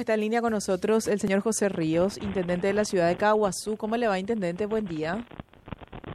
[0.00, 3.76] Está en línea con nosotros el señor José Ríos, intendente de la ciudad de Caguazú.
[3.76, 4.64] ¿Cómo le va, intendente?
[4.64, 5.26] Buen día.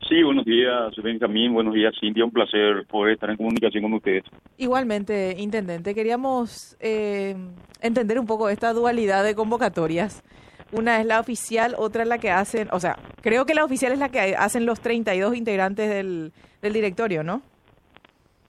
[0.10, 1.54] Sí, buenos días, Benjamín.
[1.54, 2.26] Buenos días, Cintia.
[2.26, 4.24] Un placer poder estar en comunicación con ustedes.
[4.58, 5.94] Igualmente, intendente.
[5.94, 7.36] Queríamos eh,
[7.80, 10.24] entender un poco esta dualidad de convocatorias.
[10.72, 13.92] Una es la oficial, otra es la que hacen, o sea, creo que la oficial
[13.92, 16.34] es la que hacen los 32 integrantes del,
[16.64, 17.44] del directorio, ¿no?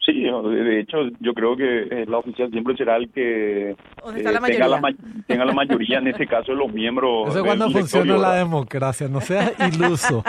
[0.06, 3.76] Sí, de hecho, yo creo que eh, la oficial siempre será el que eh,
[4.14, 4.30] tenga,
[4.68, 4.80] la
[5.26, 7.28] tenga, la mayoría, en este caso, los miembros.
[7.30, 10.22] Eso es cuando funciona la democracia, no seas iluso.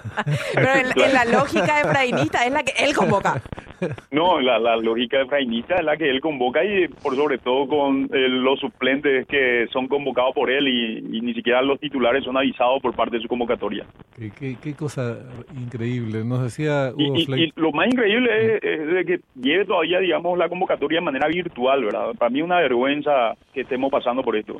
[0.54, 3.42] Pero en, la lógica efraínista es la que él convoca.
[4.10, 8.04] No, la, la lógica efraínista es la que él convoca y por sobre todo con
[8.12, 12.80] eh, los suplentes que son convocados por él y, ni siquiera los titulares son avisados
[12.80, 13.84] por parte de su convocatoria.
[14.16, 15.18] Qué, qué, cosa
[15.56, 16.24] increíble.
[16.24, 20.38] Nos decía Hugo y, y, lo más increíble es, es de que lleve todavía, digamos,
[20.38, 22.14] la convocatoria de manera virtual, ¿verdad?
[22.18, 24.58] Para mí es una vergüenza que estemos pasando por esto.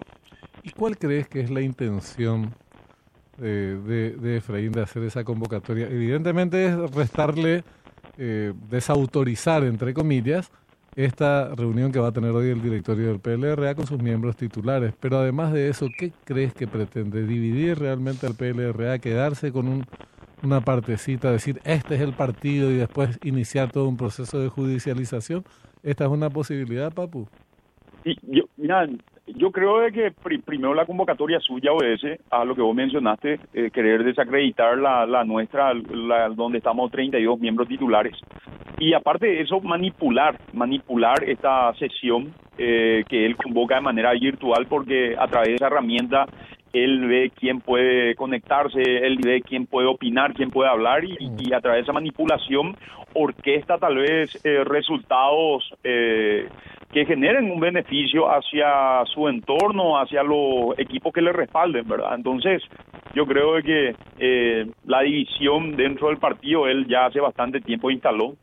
[0.63, 2.53] ¿Y cuál crees que es la intención
[3.39, 3.77] de,
[4.13, 5.87] de, Efraín de hacer esa convocatoria?
[5.87, 7.65] Evidentemente es restarle,
[8.19, 10.51] eh, desautorizar, entre comillas,
[10.97, 14.93] esta reunión que va a tener hoy el directorio del PLRA con sus miembros titulares.
[14.99, 17.25] Pero además de eso, ¿qué crees que pretende?
[17.25, 18.99] ¿Dividir realmente al PLRA?
[18.99, 19.87] ¿Quedarse con un
[20.43, 25.45] una partecita, decir, este es el partido y después iniciar todo un proceso de judicialización?
[25.83, 27.27] ¿Esta es una posibilidad, Papu?
[28.05, 28.87] Y yo, mira,
[29.37, 30.13] yo creo que
[30.45, 35.25] primero la convocatoria suya obedece a lo que vos mencionaste, eh, querer desacreditar la, la
[35.25, 38.17] nuestra, la, donde estamos 32 miembros titulares.
[38.79, 44.67] Y aparte de eso, manipular, manipular esta sesión eh, que él convoca de manera virtual
[44.67, 46.27] porque a través de esa herramienta
[46.73, 51.53] él ve quién puede conectarse, él ve quién puede opinar, quién puede hablar y, y
[51.53, 52.77] a través de esa manipulación
[53.15, 56.49] orquesta tal vez eh, resultados eh,
[56.93, 62.15] que generen un beneficio hacia su entorno, hacia los equipos que le respalden, ¿verdad?
[62.15, 62.63] Entonces,
[63.15, 68.35] yo creo que eh, la división dentro del partido él ya hace bastante tiempo instaló.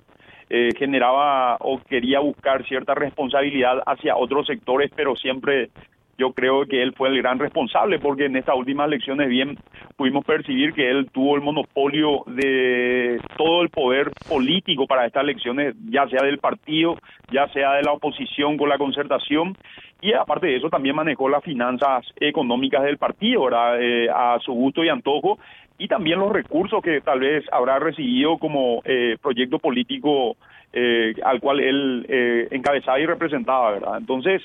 [0.47, 5.69] Eh, generaba o quería buscar cierta responsabilidad hacia otros sectores, pero siempre
[6.17, 9.57] yo creo que él fue el gran responsable porque en estas últimas elecciones bien
[9.95, 15.75] pudimos percibir que él tuvo el monopolio de todo el poder político para estas elecciones,
[15.89, 16.97] ya sea del partido,
[17.31, 19.57] ya sea de la oposición con la concertación
[20.01, 23.49] y aparte de eso también manejó las finanzas económicas del partido
[23.79, 25.39] eh, a su gusto y antojo
[25.77, 30.37] y también los recursos que tal vez habrá recibido como eh, proyecto político
[30.77, 33.97] eh, al cual él eh, encabezaba y representaba, ¿verdad?
[33.97, 34.41] Entonces,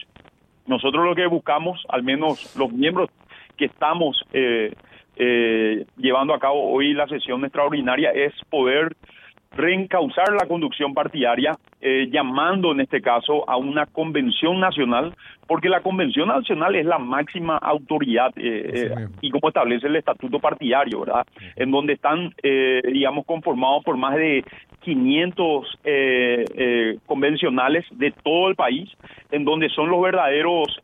[0.71, 3.11] nosotros lo que buscamos, al menos los miembros
[3.59, 4.73] que estamos eh,
[5.17, 8.97] eh, llevando a cabo hoy la sesión extraordinaria, es poder
[9.53, 15.13] reencauzar la conducción partidaria, eh, llamando en este caso a una convención nacional,
[15.49, 20.39] porque la convención nacional es la máxima autoridad eh, eh, y como establece el estatuto
[20.39, 21.27] partidario, ¿verdad?
[21.57, 24.45] En donde están, digamos, conformados por más de
[24.81, 25.79] 500
[27.07, 28.91] convencionales de todo el país,
[29.31, 30.81] en donde son los verdaderos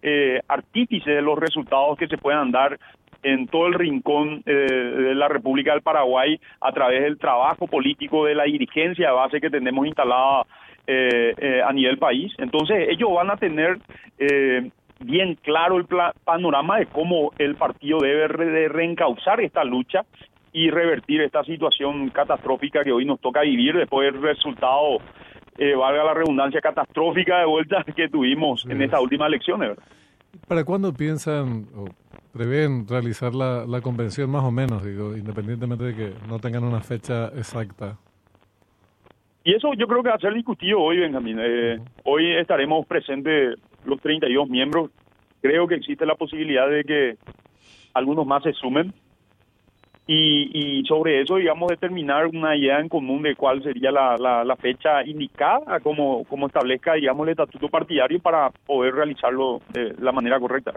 [0.49, 2.79] artífices de los resultados que se puedan dar
[3.27, 8.25] en todo el rincón eh, de la República del Paraguay a través del trabajo político
[8.25, 10.47] de la dirigencia de base que tenemos instalada
[10.87, 12.33] eh, eh, a nivel país.
[12.39, 13.79] Entonces ellos van a tener
[15.01, 15.87] bien claro el
[16.25, 20.05] panorama de cómo el partido debe de reencauzar esta lucha
[20.57, 24.97] y revertir esta situación catastrófica que hoy nos toca vivir después del resultado,
[25.79, 29.77] valga la redundancia, catastrófica de vuelta que tuvimos en estas últimas elecciones.
[30.49, 31.85] ¿Para cuándo piensan o
[32.33, 36.81] prevén realizar la, la convención más o menos, digo, independientemente de que no tengan una
[36.81, 37.99] fecha exacta?
[39.45, 41.37] Y eso yo creo que va a ser discutido hoy, Benjamín.
[41.39, 44.91] Eh, Hoy estaremos presentes los 32 miembros.
[45.43, 47.17] Creo que existe la posibilidad de que
[47.93, 48.95] algunos más se sumen
[50.07, 54.57] y, y sobre eso, digamos, determinar una idea en común de cuál sería la, la,
[54.57, 60.39] fecha indicada, como, como establezca, digamos, el estatuto partidario para poder realizarlo de la manera
[60.39, 60.73] correcta.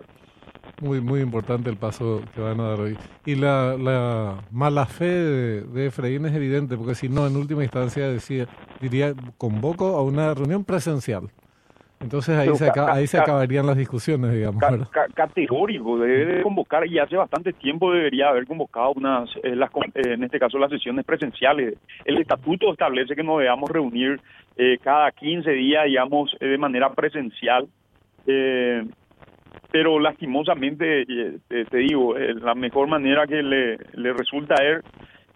[0.81, 2.97] Muy, muy importante el paso que van a dar hoy.
[3.25, 7.63] Y la, la mala fe de, de Efraín es evidente, porque si no, en última
[7.63, 8.47] instancia decía,
[8.81, 11.29] diría, convoco a una reunión presencial.
[12.01, 14.63] Entonces ahí, se, ahí se acabarían las discusiones, digamos.
[15.13, 20.23] categórico, debe convocar, y hace bastante tiempo debería haber convocado unas, eh, las, eh, en
[20.23, 21.77] este caso las sesiones presenciales.
[22.05, 24.21] El estatuto establece que nos debamos reunir
[24.55, 27.67] eh, cada 15 días, digamos, de manera presencial.
[29.71, 31.05] pero lastimosamente,
[31.47, 34.83] te, digo, la mejor manera que le, le resulta es,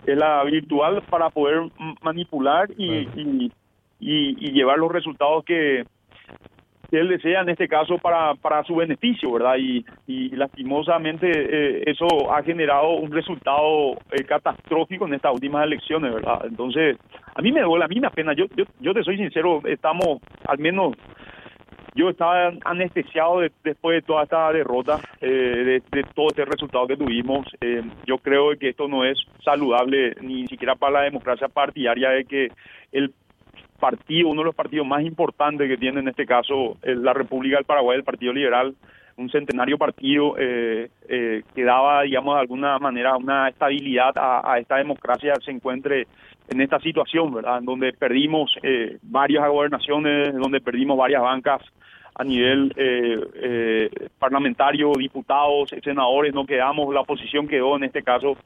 [0.06, 1.70] es la virtual para poder
[2.02, 3.52] manipular y, y,
[4.00, 5.84] y llevar los resultados que
[6.94, 9.56] que él desea en este caso para, para su beneficio, ¿verdad?
[9.58, 16.14] Y, y lastimosamente eh, eso ha generado un resultado eh, catastrófico en estas últimas elecciones,
[16.14, 16.46] ¿verdad?
[16.46, 16.96] Entonces,
[17.34, 20.20] a mí me duele, a mí me apena, yo, yo, yo te soy sincero, estamos
[20.46, 20.94] al menos
[21.96, 27.46] yo estaba anestesiado después de toda esta derrota, eh, de, todo este resultado que tuvimos.
[27.62, 32.26] Eh, yo creo que esto no es saludable ni siquiera para la democracia partidaria de
[32.26, 32.48] que
[32.92, 33.14] el
[33.80, 37.66] partido, uno de los partidos más importantes que tiene en este caso la República del
[37.66, 38.76] Paraguay, el Partido Liberal,
[39.16, 44.78] un centenario partido eh, que daba, digamos, de alguna manera una estabilidad a, a esta
[44.78, 46.08] democracia, se encuentre
[46.50, 47.60] en esta situación, ¿verdad?
[47.60, 51.62] En donde perdimos eh, varias gobernaciones, donde perdimos varias bancas
[52.16, 53.90] a nivel eh, eh,
[54.20, 58.38] parlamentario, diputados, senadores, no quedamos, la oposición quedó en este caso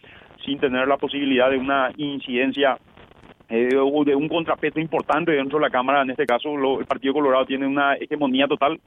[0.46, 2.78] sin tener la posibilidad de una incidencia
[3.50, 7.46] eh, de un contrapeso importante dentro de la Cámara, en este caso el Partido Colorado
[7.46, 8.80] tiene una hegemonía total.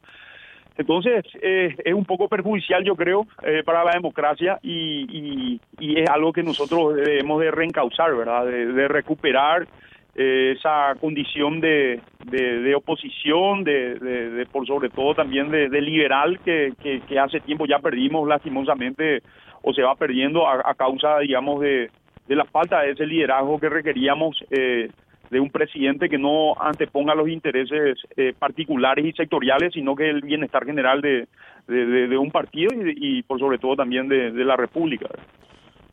[0.80, 6.08] Entonces, eh, es un poco perjudicial, yo creo, eh, para la democracia y, y, es
[6.08, 8.46] algo que nosotros debemos de reencauzar, ¿verdad?
[8.46, 9.66] De, recuperar
[10.14, 16.72] eh, esa condición de, de, oposición, de, de, por sobre todo también de, liberal que,
[16.80, 19.22] que, hace tiempo ya perdimos lastimosamente
[19.62, 21.90] o se va perdiendo a, a causa, digamos, de,
[22.30, 24.88] de la falta de ese liderazgo que requeríamos eh,
[25.30, 30.20] de un presidente que no anteponga los intereses eh, particulares y sectoriales, sino que el
[30.20, 31.26] bienestar general de,
[31.66, 35.08] de, un partido y, por sobre todo también de, la República.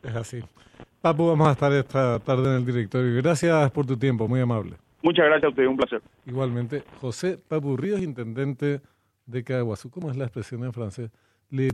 [0.04, 0.40] Es así.
[1.02, 3.20] Papu, vamos a estar esta tarde en el directorio.
[3.20, 4.76] Gracias por tu tiempo, muy amable.
[5.02, 6.00] Muchas gracias a usted, un placer.
[6.24, 8.80] Igualmente, José Papu Ríos, intendente
[9.26, 9.90] de Caguazú.
[9.90, 11.10] ¿Cómo es la expresión en francés?
[11.50, 11.70] Le